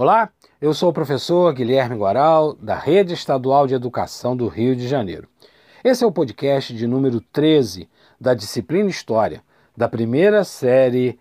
Olá, 0.00 0.30
eu 0.62 0.72
sou 0.72 0.88
o 0.88 0.94
professor 0.94 1.52
Guilherme 1.52 1.94
Guaral, 1.94 2.54
da 2.54 2.74
Rede 2.74 3.12
Estadual 3.12 3.66
de 3.66 3.74
Educação 3.74 4.34
do 4.34 4.48
Rio 4.48 4.74
de 4.74 4.88
Janeiro. 4.88 5.28
Esse 5.84 6.02
é 6.02 6.06
o 6.06 6.10
podcast 6.10 6.74
de 6.74 6.86
número 6.86 7.20
13 7.20 7.86
da 8.18 8.32
disciplina 8.32 8.88
História, 8.88 9.42
da 9.76 9.90
primeira 9.90 10.42
série 10.42 11.18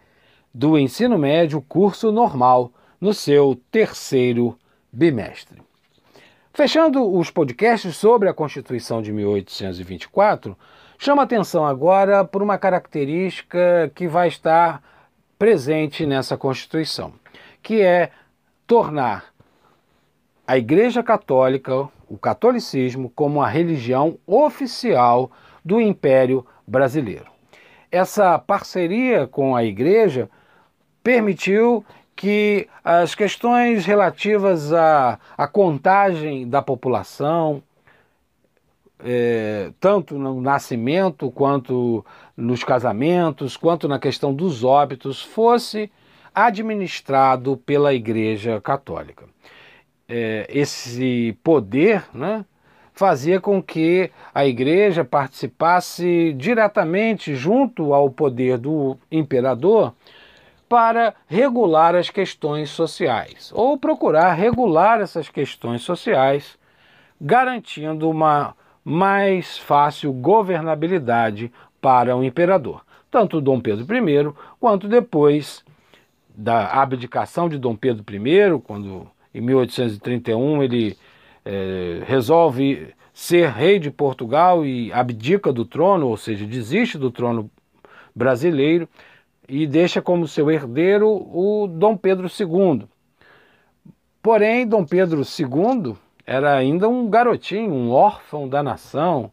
do 0.54 0.80
ensino 0.80 1.18
médio 1.18 1.62
curso 1.62 2.10
normal, 2.10 2.72
no 3.02 3.14
seu 3.14 3.60
terceiro 3.70 4.58
bimestre. 4.90 5.62
Fechando 6.54 7.06
os 7.06 7.30
podcasts 7.30 7.98
sobre 7.98 8.30
a 8.30 8.34
Constituição 8.34 9.02
de 9.02 9.12
1824, 9.12 10.58
chama 10.98 11.24
atenção 11.24 11.66
agora 11.66 12.24
por 12.24 12.42
uma 12.42 12.58
característica 12.58 13.92
que 13.94 14.08
vai 14.08 14.30
estar 14.30 14.82
presente 15.38 16.06
nessa 16.06 16.38
Constituição, 16.38 17.12
que 17.62 17.82
é 17.82 18.12
tornar 18.70 19.34
a 20.46 20.56
Igreja 20.56 21.02
Católica, 21.02 21.90
o 22.08 22.20
catolicismo, 22.20 23.12
como 23.16 23.42
a 23.42 23.48
religião 23.48 24.20
oficial 24.28 25.32
do 25.66 25.82
Império 25.82 26.46
Brasileiro. 26.68 27.26
Essa 27.92 28.38
parceria 28.38 29.26
com 29.26 29.56
a 29.56 29.64
Igreja 29.64 30.30
permitiu 31.04 31.84
que 32.16 32.68
as 32.84 33.16
questões 33.16 33.88
relativas 33.88 34.72
à, 34.72 35.18
à 35.36 35.48
contagem 35.48 36.48
da 36.48 36.62
população, 36.62 37.64
é, 39.04 39.72
tanto 39.80 40.20
no 40.20 40.40
nascimento 40.40 41.32
quanto 41.32 42.06
nos 42.38 42.64
casamentos, 42.64 43.58
quanto 43.58 43.88
na 43.88 43.98
questão 43.98 44.32
dos 44.32 44.64
óbitos, 44.64 45.24
fosse 45.24 45.92
administrado 46.34 47.58
pela 47.58 47.94
Igreja 47.94 48.60
Católica. 48.62 49.26
É, 50.08 50.48
esse 50.50 51.38
poder 51.44 52.04
né, 52.14 52.44
fazia 52.94 53.40
com 53.40 53.62
que 53.62 54.12
a 54.34 54.46
Igreja 54.46 55.06
participasse 55.06 56.34
diretamente 56.34 57.36
junto 57.36 57.94
ao 57.94 58.10
poder 58.10 58.58
do 58.58 58.98
imperador 59.12 59.94
para 60.68 61.16
regular 61.28 61.96
as 61.96 62.10
questões 62.10 62.70
sociais, 62.70 63.52
ou 63.56 63.78
procurar 63.78 64.34
regular 64.34 65.02
essas 65.02 65.28
questões 65.28 65.82
sociais, 65.82 66.60
garantindo 67.20 68.10
uma 68.10 68.56
mais 68.84 69.58
fácil 69.58 70.14
governabilidade 70.14 71.52
para 71.82 72.16
o 72.16 72.24
imperador. 72.24 72.84
Tanto 73.10 73.42
Dom 73.42 73.60
Pedro 73.60 73.86
I 73.96 74.34
quanto 74.60 74.88
depois 74.88 75.64
da 76.40 76.82
abdicação 76.82 77.50
de 77.50 77.58
Dom 77.58 77.76
Pedro 77.76 78.06
I, 78.16 78.62
quando 78.62 79.06
em 79.34 79.42
1831 79.42 80.64
ele 80.64 80.98
é, 81.44 82.02
resolve 82.06 82.96
ser 83.14 83.50
rei 83.50 83.78
de 83.78 83.92
Portugal 83.92 84.66
e 84.66 84.92
abdica 84.94 85.52
do 85.52 85.66
trono, 85.66 86.08
ou 86.08 86.16
seja, 86.16 86.46
desiste 86.46 86.98
do 86.98 87.12
trono 87.12 87.52
brasileiro 88.16 88.88
e 89.50 89.68
deixa 89.68 90.02
como 90.02 90.30
seu 90.30 90.50
herdeiro 90.50 91.10
o 91.10 91.68
Dom 91.68 91.98
Pedro 91.98 92.28
II. 92.28 92.88
Porém, 94.22 94.66
Dom 94.66 94.86
Pedro 94.86 95.22
II 95.24 95.98
era 96.26 96.56
ainda 96.56 96.88
um 96.88 97.10
garotinho, 97.10 97.74
um 97.74 97.92
órfão 97.92 98.48
da 98.48 98.64
nação, 98.64 99.30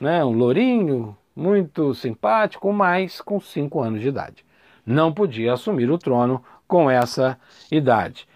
né, 0.00 0.24
um 0.24 0.32
lourinho 0.32 1.14
muito 1.34 1.92
simpático, 1.92 2.72
mas 2.72 3.20
com 3.20 3.38
cinco 3.38 3.82
anos 3.82 4.00
de 4.00 4.08
idade 4.08 4.45
não 4.86 5.12
podia 5.12 5.52
assumir 5.52 5.90
o 5.90 5.98
trono 5.98 6.42
com 6.68 6.88
essa 6.88 7.38
idade. 7.70 8.26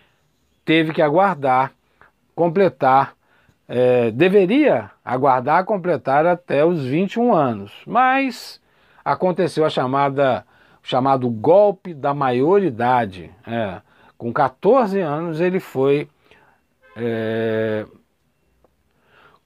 Teve 0.65 0.93
que 0.93 1.01
aguardar, 1.01 1.73
completar, 2.35 3.15
é, 3.69 4.11
deveria 4.11 4.91
aguardar 5.05 5.65
completar 5.65 6.27
até 6.27 6.65
os 6.65 6.85
21 6.85 7.33
anos, 7.33 7.73
mas 7.87 8.61
aconteceu 9.05 9.65
a 9.65 9.71
chamada, 9.71 10.45
chamado 10.83 11.31
golpe 11.31 11.95
da 11.95 12.13
maioridade. 12.13 13.31
É, 13.47 13.81
com 14.19 14.33
14 14.33 15.01
anos 15.01 15.41
ele 15.41 15.61
foi 15.61 16.09
é, 16.97 17.87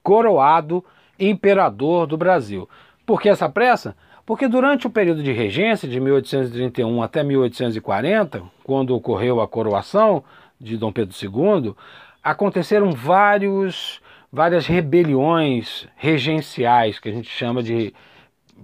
coroado 0.01 0.83
imperador 1.19 2.05
do 2.07 2.17
Brasil. 2.17 2.67
Por 3.05 3.21
que 3.21 3.29
essa 3.29 3.47
pressa? 3.47 3.95
Porque 4.25 4.47
durante 4.47 4.87
o 4.87 4.89
período 4.89 5.21
de 5.21 5.31
regência, 5.31 5.87
de 5.87 5.99
1831 5.99 7.03
até 7.03 7.23
1840, 7.23 8.41
quando 8.63 8.95
ocorreu 8.95 9.39
a 9.39 9.47
coroação 9.47 10.23
de 10.59 10.77
Dom 10.77 10.91
Pedro 10.91 11.15
II, 11.15 11.75
aconteceram 12.23 12.91
vários, 12.91 14.01
várias 14.31 14.65
rebeliões 14.65 15.87
regenciais, 15.95 16.97
que 16.97 17.09
a 17.09 17.11
gente 17.11 17.29
chama 17.29 17.61
de. 17.61 17.93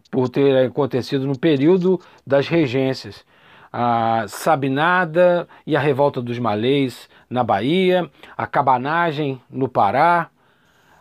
por 0.10 0.30
ter 0.30 0.66
acontecido 0.66 1.28
no 1.28 1.38
período 1.38 2.00
das 2.26 2.48
regências. 2.48 3.24
A 3.72 4.26
Sabinada 4.28 5.48
e 5.66 5.78
a 5.78 5.80
Revolta 5.80 6.22
dos 6.22 6.40
Malês 6.40 7.08
na 7.30 7.44
Bahia, 7.44 8.10
a 8.36 8.46
Cabanagem 8.46 9.40
no 9.50 9.70
Pará, 9.70 10.30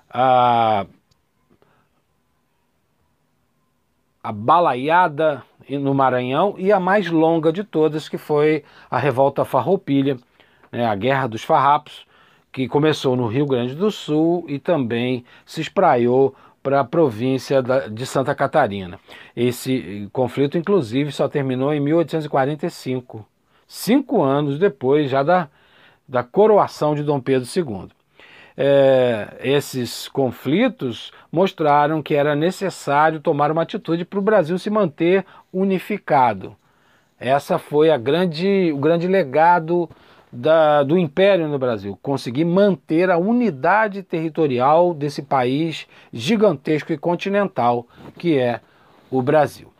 a 0.09 0.87
a 4.23 4.33
balaiada 4.33 5.43
no 5.69 5.95
Maranhão 5.95 6.55
e 6.59 6.73
a 6.73 6.81
mais 6.81 7.11
longa 7.11 7.53
de 7.53 7.65
todas, 7.65 8.09
que 8.09 8.19
foi 8.19 8.65
a 8.91 8.99
Revolta 8.99 9.45
Farroupilha, 9.45 10.17
né, 10.71 10.87
a 10.87 10.95
Guerra 10.95 11.27
dos 11.27 11.43
Farrapos, 11.43 12.07
que 12.53 12.69
começou 12.69 13.17
no 13.17 13.27
Rio 13.27 13.47
Grande 13.47 13.75
do 13.75 13.91
Sul 13.91 14.45
e 14.49 14.59
também 14.59 15.25
se 15.47 15.61
espraiou 15.61 16.35
para 16.63 16.81
a 16.81 16.85
província 16.85 17.63
de 17.91 18.05
Santa 18.05 18.35
Catarina. 18.35 18.99
Esse 19.35 20.09
conflito, 20.13 20.59
inclusive, 20.59 21.11
só 21.13 21.29
terminou 21.29 21.73
em 21.73 21.81
1845, 21.81 23.25
cinco 23.67 24.23
anos 24.23 24.59
depois 24.59 25.09
já 25.09 25.23
da, 25.23 25.49
da 26.07 26.23
coroação 26.23 26.95
de 26.95 27.03
Dom 27.03 27.21
Pedro 27.21 27.49
II 27.49 27.89
é, 28.63 29.39
esses 29.43 30.07
conflitos 30.07 31.11
mostraram 31.33 32.03
que 32.03 32.15
era 32.15 32.37
necessário 32.37 33.19
tomar 33.19 33.51
uma 33.51 33.63
atitude 33.63 34.05
para 34.05 34.19
o 34.19 34.23
Brasil 34.23 34.59
se 34.59 34.69
manter 34.69 35.25
unificado. 35.51 36.55
Essa 37.19 37.59
foi 37.59 37.91
a 37.91 37.97
grande, 37.97 38.71
o 38.71 38.77
grande 38.77 39.09
legado 39.09 39.89
da, 40.31 40.83
do 40.83 40.99
Império 40.99 41.49
no 41.49 41.59
Brasil, 41.59 41.99
conseguir 42.03 42.45
manter 42.45 43.11
a 43.11 43.17
unidade 43.17 44.03
territorial 44.03 44.93
desse 44.93 45.23
país 45.23 45.87
gigantesco 46.13 46.93
e 46.93 46.99
continental 46.99 47.87
que 48.19 48.37
é 48.37 48.61
o 49.11 49.23
Brasil. 49.23 49.73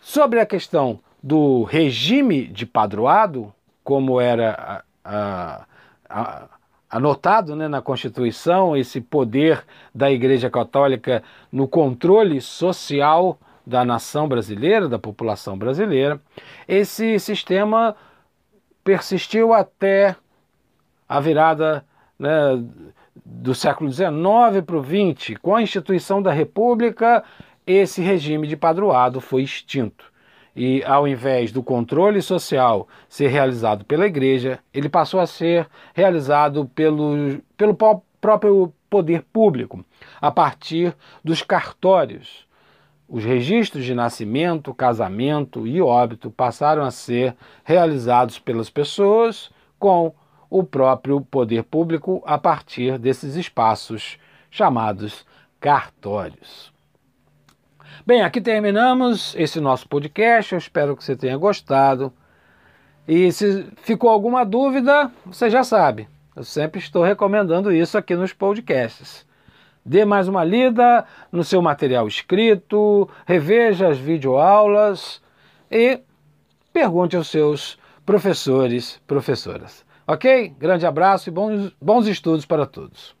Sobre 0.00 0.40
a 0.40 0.46
questão 0.46 1.00
do 1.22 1.64
regime 1.64 2.46
de 2.46 2.64
padroado, 2.64 3.52
como 3.84 4.18
era 4.18 4.82
a, 5.04 5.64
a, 6.08 6.46
a 6.48 6.59
anotado 6.90 7.54
né, 7.54 7.68
na 7.68 7.80
Constituição 7.80 8.76
esse 8.76 9.00
poder 9.00 9.64
da 9.94 10.10
Igreja 10.10 10.50
Católica 10.50 11.22
no 11.52 11.68
controle 11.68 12.40
social 12.40 13.38
da 13.64 13.84
nação 13.84 14.26
brasileira, 14.28 14.88
da 14.88 14.98
população 14.98 15.56
brasileira. 15.56 16.20
Esse 16.66 17.18
sistema 17.20 17.94
persistiu 18.82 19.52
até 19.52 20.16
a 21.08 21.20
virada 21.20 21.84
né, 22.18 22.62
do 23.24 23.54
século 23.54 23.90
XIX 23.90 24.10
para 24.66 24.76
o 24.76 24.84
XX. 24.84 25.36
Com 25.40 25.54
a 25.54 25.62
instituição 25.62 26.20
da 26.20 26.32
República, 26.32 27.22
esse 27.64 28.02
regime 28.02 28.48
de 28.48 28.56
padroado 28.56 29.20
foi 29.20 29.42
extinto 29.42 30.09
e 30.54 30.82
ao 30.84 31.06
invés 31.06 31.52
do 31.52 31.62
controle 31.62 32.20
social 32.20 32.88
ser 33.08 33.28
realizado 33.28 33.84
pela 33.84 34.06
igreja, 34.06 34.58
ele 34.72 34.88
passou 34.88 35.20
a 35.20 35.26
ser 35.26 35.68
realizado 35.94 36.66
pelo, 36.74 37.40
pelo 37.56 37.74
próprio 38.20 38.72
poder 38.88 39.22
público, 39.32 39.84
a 40.20 40.30
partir 40.30 40.94
dos 41.22 41.42
cartórios. 41.42 42.46
Os 43.08 43.24
registros 43.24 43.84
de 43.84 43.94
nascimento, 43.94 44.74
casamento 44.74 45.66
e 45.66 45.80
óbito 45.80 46.30
passaram 46.30 46.82
a 46.84 46.90
ser 46.90 47.36
realizados 47.64 48.38
pelas 48.38 48.70
pessoas 48.70 49.50
com 49.78 50.12
o 50.48 50.64
próprio 50.64 51.20
poder 51.20 51.62
público 51.62 52.22
a 52.26 52.36
partir 52.36 52.98
desses 52.98 53.36
espaços 53.36 54.18
chamados 54.50 55.24
cartórios. 55.60 56.72
Bem, 58.06 58.22
aqui 58.22 58.40
terminamos 58.40 59.34
esse 59.36 59.60
nosso 59.60 59.88
podcast. 59.88 60.52
Eu 60.52 60.58
espero 60.58 60.96
que 60.96 61.04
você 61.04 61.14
tenha 61.14 61.36
gostado. 61.36 62.12
E 63.06 63.30
se 63.32 63.66
ficou 63.82 64.10
alguma 64.10 64.44
dúvida, 64.44 65.10
você 65.26 65.50
já 65.50 65.62
sabe. 65.62 66.08
Eu 66.34 66.44
sempre 66.44 66.80
estou 66.80 67.02
recomendando 67.02 67.72
isso 67.72 67.98
aqui 67.98 68.14
nos 68.14 68.32
podcasts. 68.32 69.26
Dê 69.84 70.04
mais 70.04 70.28
uma 70.28 70.44
lida 70.44 71.04
no 71.32 71.42
seu 71.42 71.60
material 71.60 72.06
escrito, 72.06 73.08
reveja 73.26 73.88
as 73.88 73.98
videoaulas 73.98 75.20
e 75.70 76.00
pergunte 76.72 77.16
aos 77.16 77.28
seus 77.28 77.78
professores, 78.06 79.00
professoras. 79.06 79.84
Ok? 80.06 80.54
Grande 80.58 80.86
abraço 80.86 81.28
e 81.28 81.32
bons, 81.32 81.72
bons 81.80 82.06
estudos 82.06 82.44
para 82.46 82.66
todos. 82.66 83.19